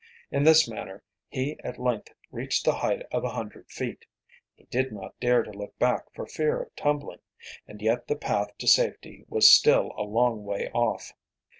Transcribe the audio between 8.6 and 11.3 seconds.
safety was still a long way off.